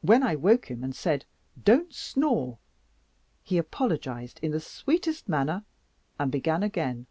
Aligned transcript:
When 0.00 0.22
I 0.22 0.36
woke 0.36 0.70
him, 0.70 0.84
and 0.84 0.94
said, 0.94 1.24
'Don't 1.60 1.92
snore,' 1.92 2.58
he 3.42 3.58
apologized 3.58 4.38
in 4.40 4.52
the 4.52 4.60
sweetest 4.60 5.28
manner, 5.28 5.64
and 6.20 6.30
began 6.30 6.62
again. 6.62 7.08